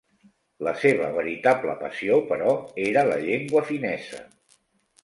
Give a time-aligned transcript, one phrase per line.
[0.67, 2.55] La seva veritable passió, però,
[2.87, 4.27] era la llengua finesa.